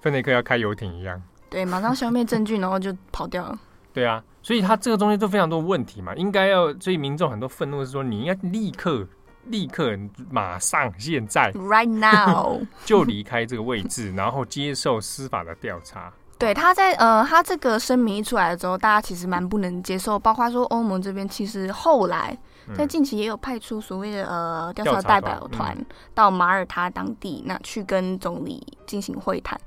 [0.02, 1.22] 芬内克要开游艇一样。
[1.50, 3.58] 对，马上消灭证据，然后就跑掉了。
[3.94, 9.08] 对啊，所以他这个中间都非常多问题嘛，应该要，所以民众很多愤怒的是说，你应该立刻、
[9.46, 9.98] 立刻、
[10.30, 16.12] 马上、现在，right now 就离开这个位置， 然后接受司法的调查。
[16.38, 22.36] 对，他在呃，他这个声明一出来之后，大家其实蛮不能接受，包括说欧盟这边其实后来
[22.76, 25.78] 在近期也有派出所谓的呃调查代表团
[26.16, 29.60] 到马耳他当地，那去跟总理进行会谈。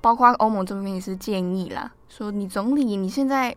[0.00, 3.54] 包括欧盟这边也是建议啦，说你总理你现在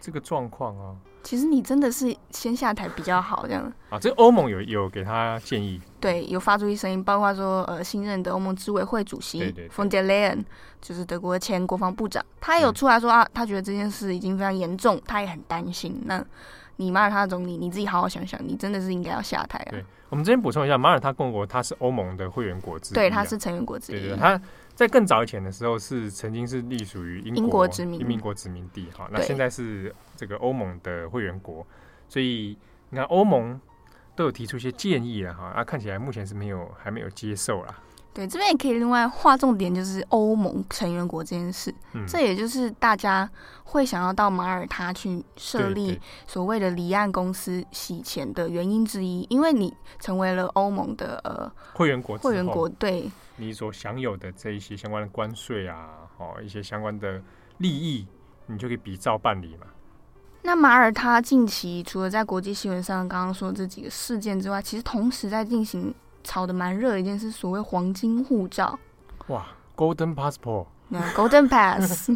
[0.00, 3.98] 这个状况啊，其实你真的是先下台比较好，这样啊。
[3.98, 10.44] 这欧盟有有给他建议，对，有发出一声音，包括说呃新任的欧盟执委会主席冯德莱恩，
[10.80, 16.00] 就是德国前国防部长，他有出来说啊，他觉得这件事已经非常严重，他也很担心。
[16.06, 16.24] 那
[16.76, 19.70] 你马耳他总理，你自己好好想想，你真的是应该要下台啊。
[19.70, 24.40] 对，我们这边补充一下，马耳他共和国它是欧盟的会员国之一，对，它是成员国之一，对对，它。
[24.74, 31.64] 在更早以前的时候，是曾经是隶属于英国殖民英国殖民地哈，那现在是这个欧盟的会员国，
[32.08, 32.56] 所以
[32.88, 33.60] 你看欧盟
[34.16, 37.78] 都有提出一些建议了哈，那看起来目前是没有还没有接受啦。
[38.14, 43.28] 对，这边也可以另外划重点，就是欧盟成员国这件事，嗯，这也就是大家
[43.64, 53.10] 会想要到马耳他去设立所谓的离岸公司洗钱的原因之一，因为你成为了欧盟的呃会员国，会员国对。
[53.36, 57.20] 你所享有的这一些相关的关税啊，哦，一些相关的
[57.58, 58.06] 利益，
[58.46, 59.66] 你就可以比照办理嘛。
[60.42, 65.92] 那马耳他近期除了在国际新闻上刚刚说这几个事件之外，其实同时在进行
[66.22, 68.78] 炒的蛮热的一件事，所谓黄金护照。
[69.28, 70.66] 哇，Golden Passport。
[71.14, 72.10] Golden Pass。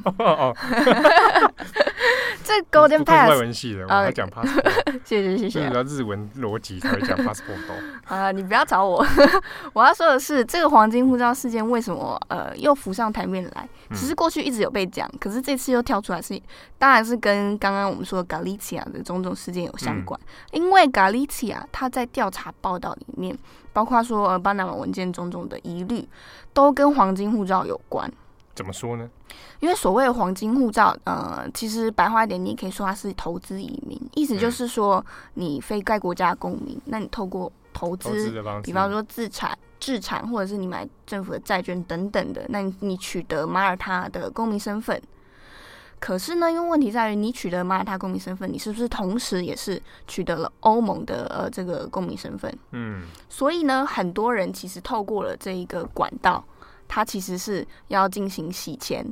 [2.47, 5.65] 这 Golden Pass 外文系的，我还讲 passport，谢谢谢谢。
[5.65, 7.57] 你知道日文逻辑才会讲 passport。
[8.07, 9.05] 啊，你不要找我，
[9.75, 13.69] 我要说的是，这个黄金护照事件为什么呃又浮上台面来？
[13.91, 16.43] 其实过去一直有被讲，可是这次又跳出来是，是
[16.79, 20.19] 当然是跟刚刚我们说的 Galicia 的种种事件有相关。
[20.21, 23.37] 嗯、因为 Galicia 他在调查报道里面，
[23.73, 26.09] 包括说呃巴拿马文件种种的疑虑，
[26.53, 28.09] 都跟黄金护照有关。
[28.57, 29.09] 怎么说呢？
[29.61, 45.01] 因为所谓的黄金护照，呃，其实白话一点，你也可以说它是投资移民，意思就是说你非该国家公民，那你透过投资，比方说自产、自产，或者是你买政府的债券等等的，那你取得马耳他的公民身份。
[45.99, 52.59] 可是呢，因为问题在于，你取得马耳他公民身份，你是不是同时也是取得了欧盟的呃这个公民身份？
[52.73, 56.43] 嗯，所以呢，很多人其实透过了这一个管道。
[56.89, 59.05] 它其实是要进行洗钱，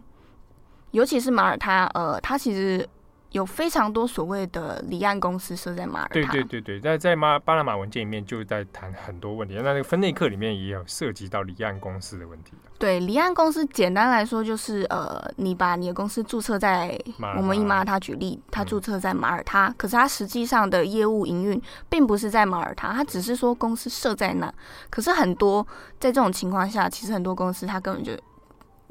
[0.92, 2.88] 尤其是马耳他，呃，它其实
[3.30, 6.32] 有非常多所谓的离岸公司设在马耳他。
[6.32, 12.52] 对对对对，在在马巴拿马文件里面就在谈很多问题，那那个分内课里面也有涉及到离岸公司的问题。
[12.78, 16.98] 对，离岸公司简单来说就是，呃，你把你的公司注册在，
[17.36, 24.52] 我们以马耳他举例，它注册在马耳他，嗯、可是它实际上的业务营运并不是在马耳他，它只是说公司设在那。
[24.90, 25.66] 可是很多
[25.98, 28.12] 在这种情况下，其实很多公司它根本就。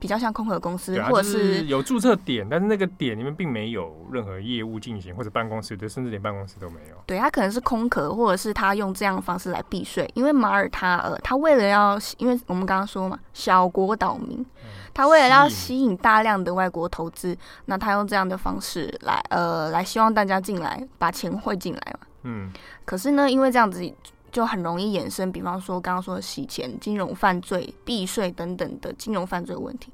[0.04, 6.96] 比较像空壳公司，或者是，是有注册点，但是那个点里面并没有任何业务进行，或者办公室，对，甚至连办公室都没有。
[7.06, 10.06] 对，他可能是空壳，或者是他用这样的方式来避税。
[10.14, 14.46] 因为马耳他，呃，他为了要，因为我们刚刚说嘛，小国岛民，
[14.94, 22.00] 他为了要吸引大量的外国投资，那他用这样的方式来，呃，来希望大家进来，把钱汇进来嘛。
[22.24, 22.52] 嗯。
[22.84, 23.82] 可是呢，因为这样子。
[24.34, 29.94] 就很容易衍生，比方说刚刚说的洗钱、金融犯罪、避税等等的金融犯罪问题，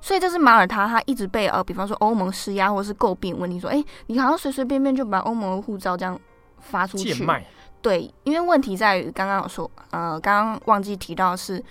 [0.00, 6.20] 所以这是马耳他他一直被呃，比方说欧盟施压或是诟病问题，说，哎，你好像随随便便就把欧盟的护照这样
[6.60, 7.26] 发出去，
[7.80, 11.64] 对，因为问题在于刚刚有说，呃，刚刚忘记提到的是，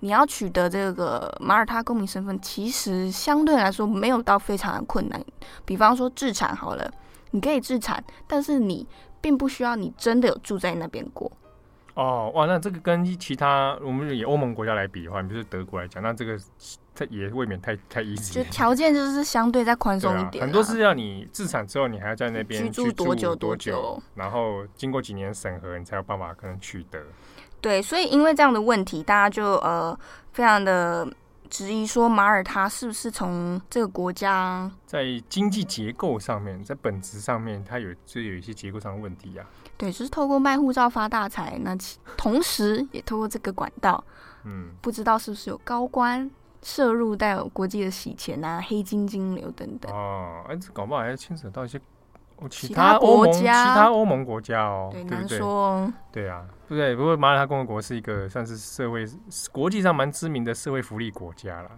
[0.00, 5.22] 你要取得这个马耳他公民身份，其实相对来说没有到非常的困难，
[5.66, 6.90] 比方说置产好了，
[7.32, 8.86] 你可以置产，但是你
[9.20, 11.30] 并不需要你真的有住在那边过。
[11.98, 16.38] 哦，哇，那这个跟其他我们以欧盟国家来比的话，你比如说德国来讲，那这个
[16.94, 18.34] 它也未免太太 easy。
[18.34, 27.02] 就条件就是相对再宽松一点，啊，很多是要你自产之后，你还要在那边居住多久多久，然后经过几年审核，你才有办法可能取得。
[27.60, 29.98] 对，所以因为这样的问题，大家就呃
[30.32, 31.04] 非常的
[31.48, 39.66] 质疑说，马耳他是不是从这个国家在经济结构上面，在本质上面，它有就有一些结构上的问题呀，啊。
[39.76, 41.76] 对，就是透过卖护照发大财，那
[42.16, 44.02] 同时也透过这个管道，
[44.44, 46.30] 嗯，不知道是不是有高官
[46.62, 49.92] 涉入带有国际的洗钱啊、黑金金流等等。
[49.92, 51.80] 哦，哎，这搞不好还牵扯到一些
[52.48, 55.38] 其他欧盟其他欧盟国家哦，对，对不对？
[55.38, 59.04] 说对啊，不对，不过马耳他共和国是一个算是社会
[59.50, 61.70] 国际上蛮知名的社会福利国家啦。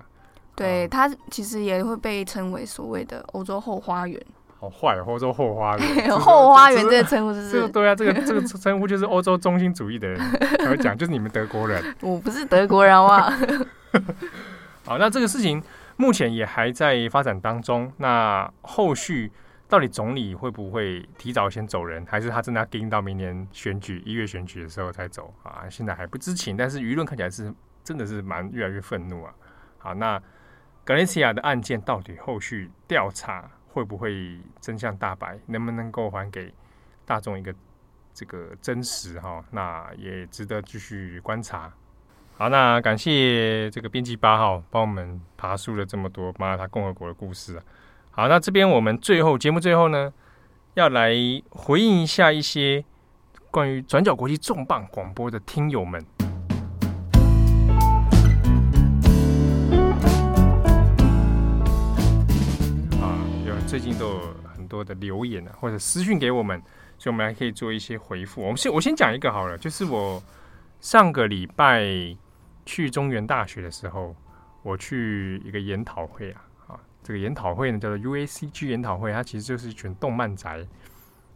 [0.56, 4.20] 对，它其实也会被称为所谓的欧洲后花园。
[4.58, 6.10] 好坏，欧洲后花园。
[6.20, 10.18] 后花园这个称呼是，这个对啊，这个这个称呼就是欧洲中心主义的人
[10.58, 11.82] 才会讲， 就是你们德国人。
[12.02, 13.32] 我不是德国人哇。
[14.84, 15.62] 好，那这个事情
[15.96, 17.90] 目前也还在发展当中。
[17.96, 19.32] 那后续
[19.70, 25.66] 到底总理会不会提早先走人，还是他真的要盯到明年选举一月选举的时候才走啊？
[25.70, 26.56] 现在还不知情。
[26.56, 27.54] 但是舆论看起来是
[27.84, 29.32] 真的是蛮越来越愤怒啊。
[29.78, 30.20] 好，那
[30.84, 33.48] 格雷西亚的案件到底后续调查？
[33.72, 35.38] 会不会真相大白？
[35.46, 36.52] 能不能够还给
[37.06, 37.54] 大众一个
[38.12, 39.20] 这个真实？
[39.20, 41.72] 哈，那也值得继续观察。
[42.36, 47.62] 好，那感谢这个编辑八号帮我们爬梳了这么多马耳他共和国的故事啊。
[48.12, 50.12] 好，那这边我们最后节目最后呢，
[50.74, 51.14] 要来
[51.50, 52.84] 回应一下一些
[53.50, 56.04] 关于转角国际重磅广播的听友们。
[63.66, 64.20] 最近都有
[64.52, 66.60] 很多的留言啊，或者私讯给我们，
[66.98, 68.42] 所以我们还可以做一些回复。
[68.42, 70.20] 我们先我先讲一个好了，就是我
[70.80, 71.86] 上个礼拜
[72.66, 74.16] 去中原大学的时候，
[74.64, 76.42] 我去一个研讨会，啊，
[77.02, 80.66] 这个研讨会呢叫做 UACG 研讨会，它其实就是一群动漫宅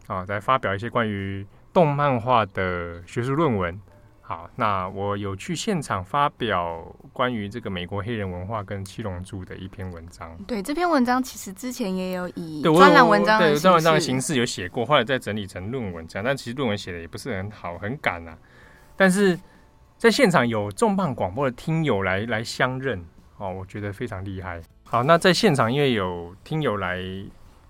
[0.06, 3.80] 啊，在发表一些关于动漫画的学术论文。
[4.26, 10.34] 好，那我有去现场发表关于这个美国黑人文化跟七龙珠的一篇文章。
[10.46, 16.24] 对，这篇文章其实之前也有以专栏文章的对专栏文章的形式有写过，后来再整理成论文这样。
[16.24, 18.34] 但其实论文写的也不是很好，很赶啊。
[18.96, 19.38] 但是
[19.98, 23.04] 在现场有重磅广播的听友来来相认
[23.36, 24.62] 哦，我觉得非常厉害。
[24.94, 27.02] 好，那在现场因为有听友来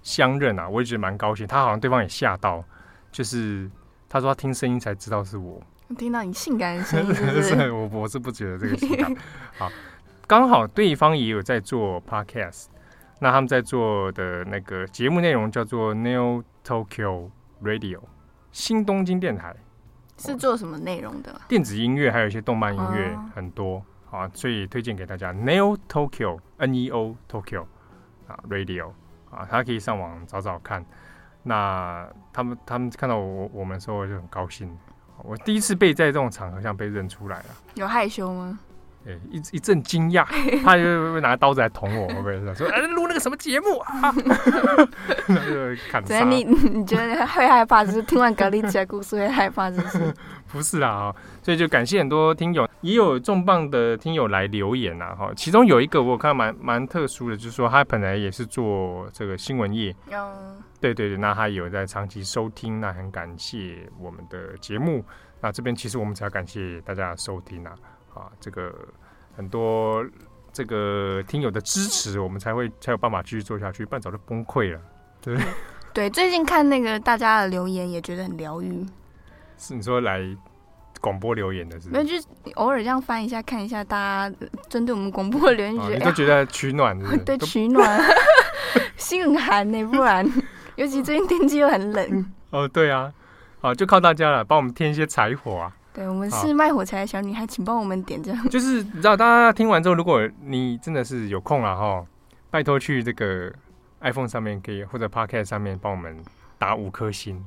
[0.03, 1.47] 相认啊，我也觉得蛮高兴。
[1.47, 2.63] 他好像对方也吓到，
[3.11, 3.71] 就是
[4.11, 5.59] 他说他听声音才知道是我。
[5.97, 7.55] 听到你性感的声音是不是？
[7.73, 9.17] 我我是不觉得这个性感。
[9.57, 9.73] 好，
[10.27, 12.67] 刚好对方也有在做 podcast，
[13.21, 17.31] 那他们在做的那个节目内容叫做 New Tokyo
[17.63, 18.01] Radio
[18.53, 19.57] 新东京电台，
[20.19, 21.41] 是做什么内容的？
[21.49, 23.83] 电子音乐还有一些动漫音乐很多
[24.15, 27.65] 啊，所以推荐给大家 Neo Tokyo N E O Tokyo
[28.29, 28.91] 啊 Radio
[29.31, 30.85] 啊，大家可以上网找找看。
[31.43, 34.75] 那他们他们看到我我们的时候就很高兴。
[35.23, 38.59] 我第一次被在这种场合下被认出来了，有害羞吗？
[39.07, 40.25] 哎、欸，一一阵惊讶，
[40.65, 44.15] 他就会拿刀子来捅我，会不会说哎录那个什么节目啊？
[45.29, 46.25] 那就砍杀。
[46.25, 50.15] 你你觉得会害怕，就是听完格里奇的故事会害怕，是不是？
[50.55, 55.33] 不是啦啊，所以就感谢很多听友，也有重磅的听友来留言呐哈。
[55.35, 59.93] 其中有一个我看蛮蛮特殊的，就是说他本来也是做这个新闻业。
[60.13, 65.05] 嗯对对对，那他有在长期收听，那很感谢我们的节目。
[65.41, 67.73] 那这边其实我们才要感谢大家的收听啊，
[68.15, 68.73] 啊，这个
[69.35, 70.05] 很多
[70.53, 74.81] 这个听友的支持，我们才会才有办法继续做下去，不然早就崩溃了。
[75.21, 75.37] 对
[75.95, 78.87] 对，最近看那个大家的留言也觉得很疗愈。
[79.65, 80.21] 是你说来
[81.01, 81.91] 广播留言的是，是？
[81.91, 83.97] 没有，就是偶尔这样翻一下看一下，大
[84.29, 84.37] 家
[84.69, 87.17] 针对我们广播留言，觉得、哦、你都觉得取暖是是？
[87.25, 88.01] 对，取暖，
[88.97, 90.31] 心很寒呢， 不然。
[90.77, 93.13] 尤其最近天气又很冷、嗯、哦，对啊，
[93.61, 95.73] 好，就靠大家了，帮我们添一些柴火啊。
[95.93, 98.49] 对，我们是卖火柴的小女孩，请帮我们点这样。
[98.49, 102.05] 就是你知道，大家听完之后，如果你真的是有空了哈，
[102.51, 103.53] 拜托去这个
[104.01, 106.17] iPhone 上面可以，或者 Podcast 上面帮我们
[106.59, 107.45] 打五颗星，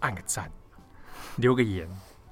[0.00, 0.50] 按个赞，
[1.38, 1.88] 留个言，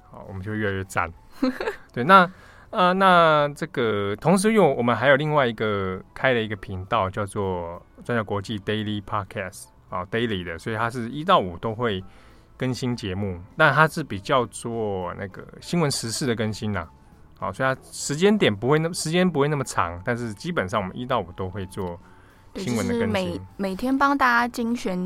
[0.09, 1.11] 好，我们就越来越赞。
[1.93, 2.29] 对，那
[2.69, 9.65] 呃，那这个同时又我们还有另外一个开了一个频道，叫做专家国际 Daily Podcast。
[9.91, 12.01] 啊，daily 的，所以它是一到五都会
[12.55, 16.87] 更新节目，但它是比较做那个新闻时事的更新啦。
[17.37, 21.99] 好，所以它时间点不会那么时间不会那么长，但是基本上我们一到五都会做
[22.55, 23.09] 新闻的更新。
[23.09, 24.97] 每每天帮大家精选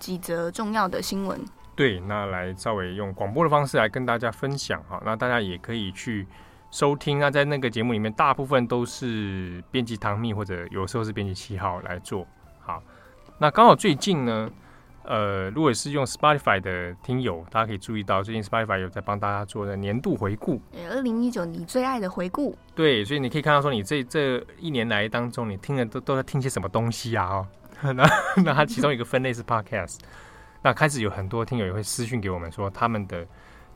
[0.00, 1.40] 几则重要的新闻。
[1.74, 6.26] 对，那来稍微用广播的方式来跟大家分享哈，那大家也可以去
[6.70, 7.18] 收听。
[7.18, 12.26] 那在那个节目里面，大部分都是编辑唐蜜或者有时候是编辑七号来做
[12.60, 12.82] 好。
[13.38, 14.50] 那刚好最近呢，
[15.04, 20.60] 呃，如果是用 Spotify 的听友，大家可以注意到，最近 Spotify 有在帮大家做的年度回顾。
[20.90, 22.56] 二零一九你最爱的回顾。
[22.74, 27.26] 对，所以你可以看到说，你这这一年来当中，你听的都都在听些什么东西啊？
[27.26, 27.46] 哦，
[27.94, 28.04] 那
[28.44, 29.98] 那它其中一个分类是 Podcast。
[30.62, 33.26] 那开始有很多听友也会私讯给我们说，他们的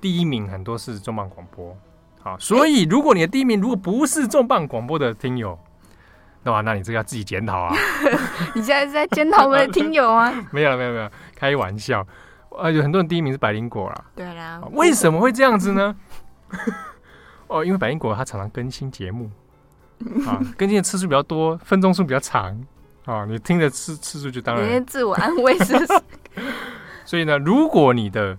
[0.01, 1.76] 第一名很多是重磅广播。
[2.22, 5.59] 好，所以如果你的第一名如果不是重磅广播的听友，
[6.43, 7.74] 那哇，那你这个要自己检讨啊！
[8.55, 10.32] 你现在是在检讨我们的听友 吗？
[10.53, 12.07] 没有没有没有，开玩笑。
[12.51, 14.05] 呃，有很多人第一名是百灵果啦。
[14.14, 14.62] 对啦。
[14.72, 15.97] 为什么会这样子呢？
[17.49, 19.30] 哦，因为百灵果它常常更新节目
[20.26, 22.64] 啊，更新的次数比较多，分钟数比较长
[23.05, 24.84] 啊，你听的次次数就当然。
[24.87, 25.74] 自我安慰是。
[27.07, 28.36] 所以呢，如果你的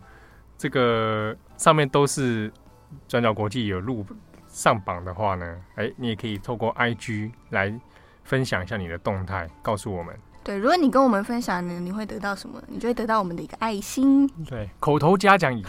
[0.59, 2.53] 这个上面都是
[3.07, 4.05] 转角国际有录
[4.47, 7.73] 上榜的话呢，哎，你也可以透过 IG 来。
[8.27, 10.13] 分享一下你的动态，告诉我们。
[10.43, 12.61] 对，如果你跟我们分享呢，你会得到什么？
[12.67, 14.27] 你就会得到我们的一个爱心。
[14.43, 15.65] 对，口头嘉奖已已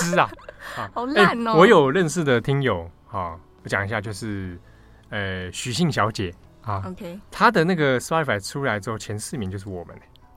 [0.00, 0.30] 知啊。
[0.78, 1.58] 啊好烂哦、欸！
[1.58, 4.56] 我有认识的听友啊，我讲一下，就是
[5.08, 6.32] 呃许姓小姐
[6.62, 6.80] 啊。
[6.86, 7.18] OK。
[7.28, 9.96] 她的那个 Spotify 出来之后，前四名就是我们。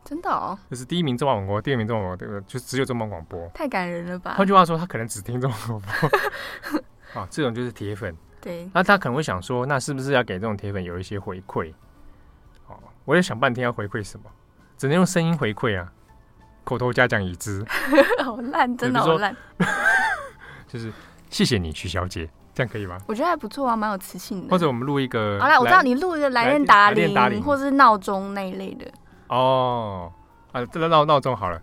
[0.10, 0.58] 真的哦。
[0.72, 3.48] 就是第一名中华广播，第二名中广播，这个就只有中广广播。
[3.54, 4.34] 太感人了吧？
[4.36, 7.22] 换句话说，他可能只听中广播。
[7.22, 8.16] 啊， 这种就是铁粉。
[8.42, 11.72] 对，那他可能会想说，那是不是要给这种铁粉有一些回馈？
[12.68, 14.26] 哦，我也想半天要回馈什么，
[14.78, 15.92] 只能用声音回馈啊，
[16.64, 17.64] 口头嘉奖已知。
[18.26, 19.36] 好烂，真的好烂。
[20.68, 20.92] 就是
[21.30, 22.98] 谢谢你，徐小姐，这样可以吗？
[23.08, 24.50] 我觉得还不错啊，蛮有磁性的。
[24.50, 26.66] 或者我们录一个，好啦，我知道你录一个来电
[27.14, 28.90] 打铃，或是闹钟那一类的。
[29.30, 30.12] 哦，
[30.52, 31.62] 啊，这个闹闹钟好了，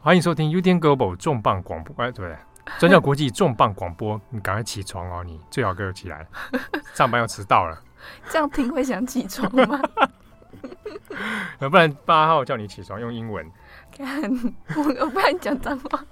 [0.00, 2.36] 欢迎收听 UDN Global 重磅广播，哎，对不对？
[2.80, 5.22] 转角国际重磅广播，你赶快起床哦！
[5.24, 6.26] 你最好给我起来，
[6.94, 7.80] 上班要迟到了。
[8.28, 9.80] 这样听会想起床吗？
[11.58, 13.48] 不然八号叫你起床用英文。
[13.96, 14.22] 看
[14.74, 16.04] 我，我不然讲脏话。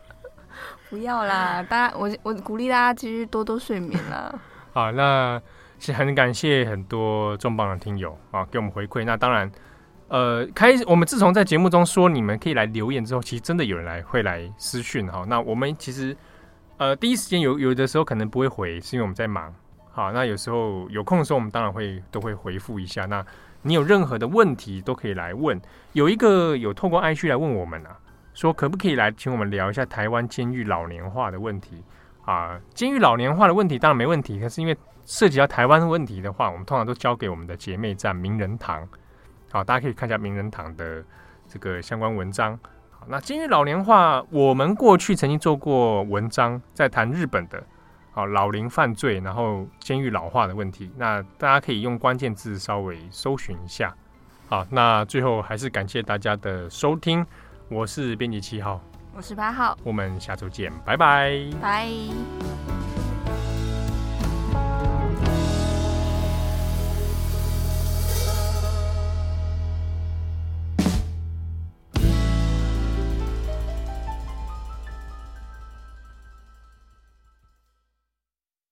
[0.91, 4.33] 不要啦，大家，我我鼓励大家继续多多睡眠啦。
[4.72, 5.43] 好，那
[5.81, 9.05] 是很感谢很多重磅的听友啊，给我们回馈。
[9.05, 9.51] 那当然。
[10.09, 15.24] 呃，开我们自从在节目中说你们可以来留言之后，其实真的有人来会来私讯哈。
[15.28, 16.16] 那我们其实
[16.78, 19.54] 呃第一时间有有的时候可能不会回，是因为我们在忙。
[19.92, 23.04] 好，那有时候有空的时候，我们当然会都会回复一下。
[23.04, 23.22] 那
[23.62, 25.61] 你有任何的问题都可以来问。
[25.92, 27.98] 有一个有透过 IG 来问我们啊，
[28.32, 31.82] 说可不可以来请我们聊一下台湾监狱老年化的问题
[32.24, 32.59] 啊？
[32.72, 38.88] 监狱老年化的问题当然没问题，可是因为涉及到台湾的问题的话，我们通常都交给我们的姐妹站名人堂。
[39.51, 41.03] 好，大家可以看一下名人堂的
[41.46, 42.59] 这个相关文章。
[42.90, 47.62] 好，那监狱老年化，我们过去曾经做过文章，在谈日本的，
[48.12, 50.90] 好老龄犯罪，然后监狱老化的问题。
[50.96, 53.94] 那大家可以用关键字稍微搜寻一下。
[54.49, 57.24] 好，那最后还是感谢大家的收听，
[57.68, 58.80] 我是编辑七号，
[59.14, 61.88] 我是八号，我们下周见，拜拜，拜。